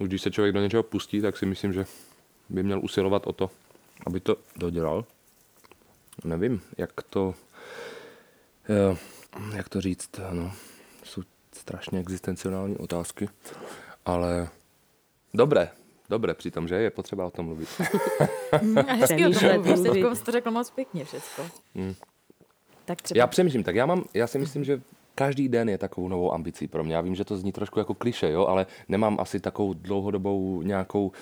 [0.00, 1.84] už když se člověk do něčeho pustí, tak si myslím, že
[2.48, 3.50] by měl usilovat o to,
[4.06, 5.04] aby to dodělal.
[6.24, 7.34] Nevím, jak to,
[8.68, 8.96] eh,
[9.56, 10.52] jak to říct, no,
[11.04, 13.28] jsou strašně existenciální otázky,
[14.06, 14.48] ale
[15.34, 15.68] dobré,
[16.10, 17.68] dobré přitom, že je potřeba o tom mluvit.
[18.88, 19.90] Hezký o tom Přemýšlet mluvíš, někdy.
[19.90, 21.42] teďkom jsi to řekl moc pěkně všecko.
[22.86, 23.18] Tak třeba...
[23.18, 24.80] Já přemýšlím, tak já mám, já si myslím, že
[25.14, 26.94] každý den je takovou novou ambicí pro mě.
[26.94, 31.06] Já vím, že to zní trošku jako kliše, jo, ale nemám asi takovou dlouhodobou nějakou
[31.06, 31.12] uh,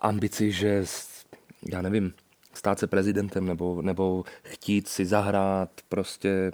[0.00, 0.84] ambici, že
[1.72, 2.14] já nevím,
[2.54, 6.52] stát se prezidentem nebo, nebo chtít si zahrát prostě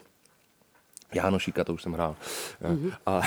[1.14, 2.16] Jánošíka, to už jsem hrál.
[2.62, 2.92] Mm-hmm.
[3.06, 3.20] A,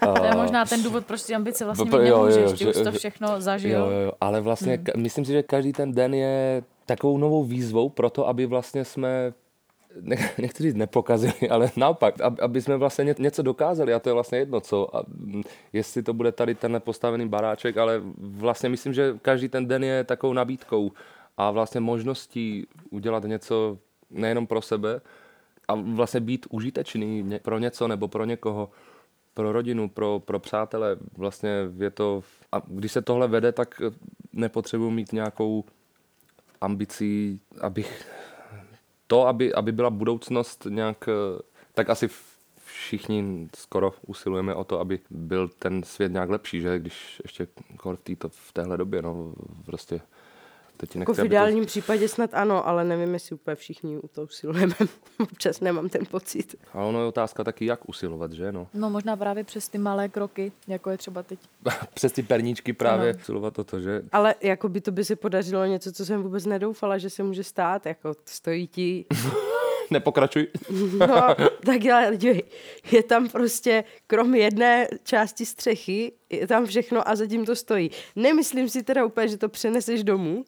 [0.16, 2.76] To je možná ten důvod, proč ty ambice vlastně mít nemůžeš, jo, ty že- už
[2.76, 3.78] to všechno zažil.
[3.78, 5.02] Jo, jo, jo, ale vlastně hmm.
[5.02, 9.32] myslím si, že každý ten den je takovou novou výzvou pro to, aby vlastně jsme
[10.00, 14.12] ne, nechci říct nepokazili, ale naopak, aby, jsme vlastně ně, něco dokázali a to je
[14.12, 14.96] vlastně jedno co.
[14.96, 15.02] A,
[15.72, 20.04] jestli to bude tady ten postavený baráček, ale vlastně myslím, že každý ten den je
[20.04, 20.92] takovou nabídkou
[21.36, 23.78] a vlastně možností udělat něco
[24.10, 25.00] nejenom pro sebe
[25.68, 28.70] a vlastně být užitečný pro něco nebo pro někoho,
[29.34, 30.96] pro rodinu, pro, pro přátele.
[31.16, 33.90] Vlastně je to, a když se tohle vede, tak eh,
[34.32, 35.64] nepotřebuji mít nějakou
[36.62, 38.06] ambicí, abych
[39.06, 41.42] to, aby, aby byla budoucnost nějak, eh,
[41.74, 42.08] tak asi
[42.64, 46.78] všichni skoro usilujeme o to, aby byl ten svět nějak lepší, že?
[46.78, 47.46] Když ještě
[47.84, 50.00] v, této, v téhle době, no prostě
[50.76, 53.98] teď ti Jako v aby to- ideálním případě snad ano, ale nevím, jestli úplně všichni
[53.98, 54.74] u toho usilujeme.
[55.18, 56.54] Občas nemám ten pocit.
[56.72, 58.68] A ono je otázka taky, jak usilovat, že no.
[58.74, 61.38] No možná právě přes ty malé kroky, jako je třeba teď.
[61.94, 63.18] Přes ty perníčky právě Ano.
[63.22, 66.46] usilovat o to, že Ale jako by to by se podařilo něco, co jsem vůbec
[66.46, 67.86] nedoufala, že se může stát.
[67.86, 69.04] Jako stojí ti
[69.90, 70.46] nepokračuj.
[70.98, 71.06] No,
[71.64, 72.42] tak ale dívej,
[72.92, 77.90] je tam prostě, krom jedné části střechy, je tam všechno a zatím to stojí.
[78.16, 80.44] Nemyslím si teda úplně, že to přeneseš domů.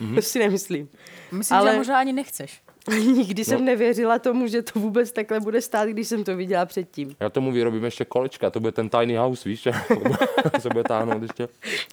[0.00, 0.14] Mm-hmm.
[0.14, 0.88] To si nemyslím.
[1.32, 2.62] Myslím, Ale- že možná ani nechceš.
[3.16, 7.16] Nikdy jsem nevěřila tomu, že to vůbec takhle bude stát, když jsem to viděla předtím.
[7.20, 9.72] Já tomu vyrobím ještě kolečka, to bude ten tiny house, víš, že
[10.58, 11.48] se bude táhnout ještě.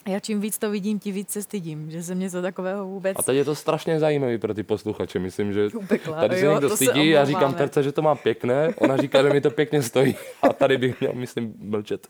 [0.07, 3.17] Já čím víc to vidím, tím víc se stydím, že jsem něco takového vůbec...
[3.19, 6.19] A teď je to strašně zajímavý pro ty posluchače, myslím, že Upekla.
[6.19, 7.53] tady se Jo, někdo to se stydí, já říkám.
[7.53, 10.99] Terce, že to má pěkné, ona říká, že mi to pěkně stojí a tady bych
[10.99, 12.07] měl, myslím, mlčet.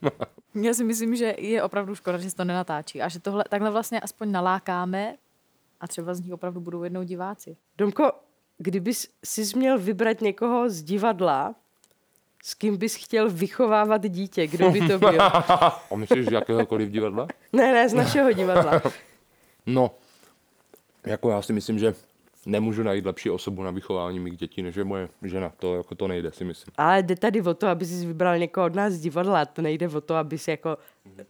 [0.62, 3.70] Já si myslím, že je opravdu škoda, že se to nenatáčí a že tohle takhle
[3.70, 5.16] vlastně aspoň nalákáme
[5.80, 7.56] a třeba z nich opravdu budou jednou diváci.
[7.78, 8.10] Domko,
[8.58, 11.54] kdybys si měl vybrat někoho z divadla,
[12.44, 15.22] s kým bys chtěl vychovávat dítě, kdo by to byl?
[15.22, 17.26] A myslíš, že jakéhokoliv divadla?
[17.52, 18.82] Ne, ne, z našeho divadla.
[19.68, 19.90] No,
[21.06, 21.94] jako já si myslím, že
[22.46, 25.52] nemůžu najít lepší osobu na vychování mých dětí, než je moje žena.
[25.56, 26.72] To jako to nejde, si myslím.
[26.76, 29.44] Ale jde tady o to, aby jsi vybral někoho od nás z divadla.
[29.44, 30.78] To nejde o to, aby si jako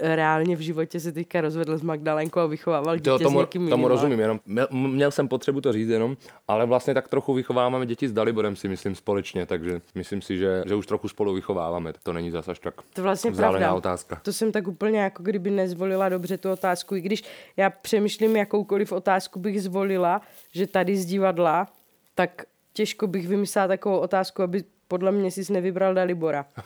[0.01, 3.63] reálně v životě se teďka rozvedl s Magdalenkou a vychovával dítě To, s tomu, někým
[3.63, 3.71] jiným.
[3.71, 6.17] tomu rozumím, jenom měl, měl jsem potřebu to říct jenom,
[6.49, 10.63] ale vlastně tak trochu vychováváme děti s Daliborem, si myslím, společně, takže myslím si, že,
[10.67, 11.93] že už trochu spolu vychováváme.
[12.03, 13.75] To není zas až tak To vlastně vzdálená pravda.
[13.79, 14.21] otázka.
[14.23, 17.23] To jsem tak úplně jako kdyby nezvolila dobře tu otázku, i když
[17.57, 20.21] já přemýšlím, jakoukoliv otázku bych zvolila,
[20.53, 21.67] že tady z divadla,
[22.15, 26.47] tak těžko bych vymyslela takovou otázku, aby podle mě jsi nevybral Dalibora.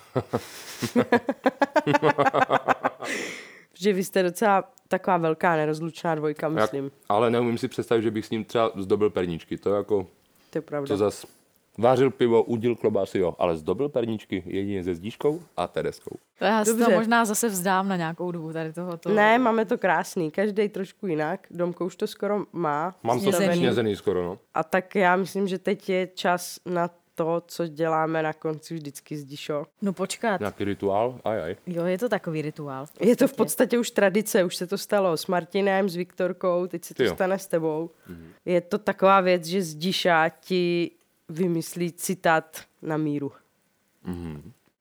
[3.75, 6.85] že vy jste docela taková velká nerozlučná dvojka, myslím.
[6.85, 9.59] Jak, ale neumím si představit, že bych s ním třeba zdobil perníčky.
[9.59, 10.07] To jako,
[10.51, 10.89] To je pravda.
[10.89, 11.27] to zas
[11.79, 16.17] vářil pivo, udil klobásy, jo, ale zdobil perníčky jedině se zdíškou a Tereskou.
[16.39, 16.97] To já si to Dobře.
[16.97, 19.09] možná zase vzdám na nějakou dobu tady tohoto.
[19.09, 21.47] Ne, máme to krásný, každý trošku jinak.
[21.51, 22.95] Domko už to skoro má.
[23.03, 23.57] Mám to Snězený.
[23.57, 24.39] snězený skoro, no.
[24.55, 29.17] A tak já myslím, že teď je čas na to, co děláme na konci vždycky
[29.17, 29.67] s Dišo.
[29.83, 30.41] No počkat.
[30.41, 31.57] Nějaký rituál, aj, aj.
[31.67, 32.87] Jo, je to takový rituál.
[33.01, 33.79] Je to v podstatě.
[33.79, 37.15] už tradice, už se to stalo s Martinem, s Viktorkou, teď se to jo.
[37.15, 37.91] stane s tebou.
[38.45, 40.91] Je to taková věc, že z Diša ti
[41.29, 43.33] vymyslí citát na míru.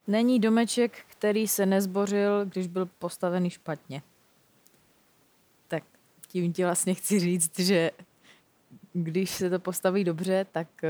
[0.08, 4.02] Není domeček, který se nezbořil, když byl postavený špatně.
[5.68, 5.84] Tak
[6.28, 7.92] tím ti vlastně chci říct, že
[8.94, 10.90] když se to postaví dobře, tak eh,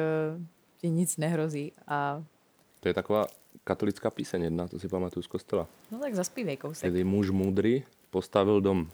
[0.81, 2.23] ti nic nehrozí a
[2.79, 3.25] To je taková
[3.63, 5.67] katolická píseň jedna, to si pamatuju z kostela.
[5.91, 6.91] no tak zaspívej kousek.
[6.91, 8.89] Kdy muž můdrý postavil dom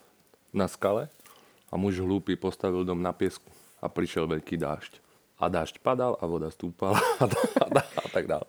[0.53, 1.09] na skale
[1.71, 3.51] a muž hloupý postavil dom na pěsku.
[3.81, 4.99] A přišel velký dážď.
[5.39, 8.41] A dážď padal a voda stúpala a, a, a tak dále.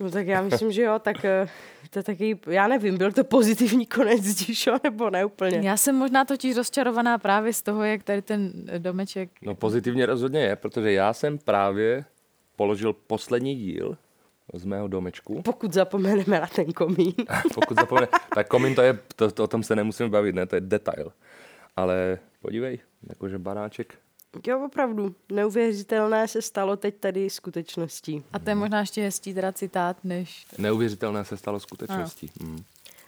[0.00, 1.48] No tak já myslím, že jo, tak eh,
[1.90, 5.60] to je taky, já nevím, byl to pozitivní konec Díšo, nebo ne úplně?
[5.68, 9.30] Já jsem možná totiž rozčarovaná právě z toho, jak tady ten domeček...
[9.42, 12.04] No pozitivně rozhodně je, protože já jsem právě
[12.56, 13.96] položil poslední díl
[14.54, 15.42] z mého domečku.
[15.42, 17.14] Pokud zapomeneme na ten komín.
[17.54, 20.54] Pokud zapomene, tak komín to je, to, to, o tom se nemusíme bavit, ne, to
[20.54, 21.12] je detail.
[21.76, 22.78] Ale podívej,
[23.08, 23.98] jakože baráček.
[24.46, 28.24] Jo, opravdu, neuvěřitelné se stalo teď tady skutečností.
[28.32, 30.46] A to je možná ještě hezčí teda citát, než...
[30.58, 32.30] Neuvěřitelné se stalo skutečností.
[32.40, 32.64] Mm.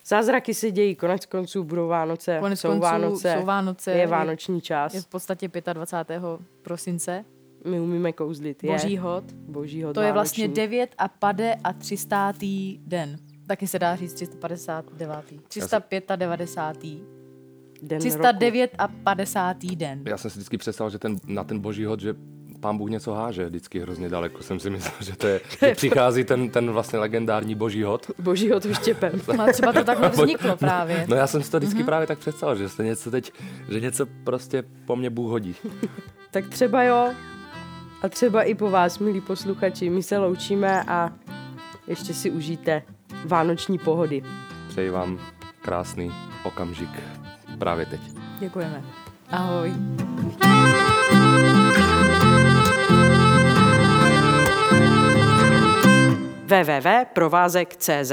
[0.06, 4.06] Zázraky se dějí, konec konců budou Vánoce, Konec jsou konců Vánoce, jsou Vánoce, je je-
[4.06, 6.22] vánoční čas, Je v podstatě 25.
[6.62, 7.24] prosince,
[7.64, 9.24] my umíme kouzlit, je boží hod.
[9.32, 10.62] boží hod To je vlastně vánoční.
[10.62, 12.32] 9 a pade a 300.
[12.86, 13.16] den.
[13.46, 15.24] Taky se dá říct 359.
[15.48, 16.10] 395.
[17.82, 17.98] den roku.
[17.98, 19.64] 309 a 50.
[19.64, 20.02] den.
[20.06, 22.14] Já jsem si vždycky představil, že ten, na ten boží hod, že
[22.64, 24.42] pán Bůh něco háže vždycky hrozně daleko.
[24.42, 28.10] Jsem si myslel, že, to je, že přichází ten, ten vlastně legendární boží hod.
[28.18, 29.12] Boží hod vyštěpem.
[29.36, 31.06] No, třeba to takhle vzniklo právě.
[31.08, 31.84] No já jsem si to vždycky mm-hmm.
[31.84, 33.32] právě tak představil, že se něco teď,
[33.68, 35.54] že něco prostě po mně Bůh hodí.
[36.30, 37.14] tak třeba jo,
[38.04, 41.12] a třeba i po vás, milí posluchači, my se loučíme a
[41.86, 42.82] ještě si užijte
[43.24, 44.22] vánoční pohody.
[44.68, 45.18] Přeji vám
[45.62, 46.12] krásný
[46.44, 46.90] okamžik
[47.58, 48.00] právě teď.
[48.38, 48.82] Děkujeme.
[49.30, 49.74] Ahoj.
[56.46, 58.12] www.provázek.cz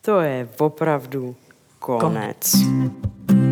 [0.00, 1.36] To je opravdu
[1.78, 2.00] konec.
[2.00, 3.49] konec.